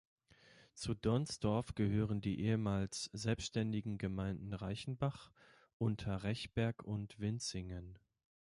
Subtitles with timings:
[0.73, 5.29] Zu Donzdorf gehören die ehemals selbstständigen Gemeinden Reichenbach
[5.77, 7.99] unter Rechberg und Winzingen.